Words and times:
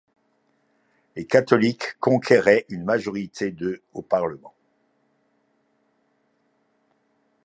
Les 1.15 1.27
catholiques 1.27 1.95
conquéraient 1.99 2.65
une 2.69 2.83
majorité 2.83 3.51
de 3.51 3.83
au 3.93 4.01
Parlement. 4.01 4.55